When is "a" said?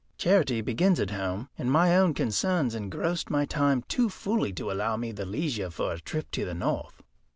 5.93-5.99